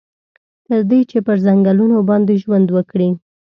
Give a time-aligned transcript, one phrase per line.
[0.67, 3.09] تر دې چې پر ځنګنونو باندې ژوند وکړي.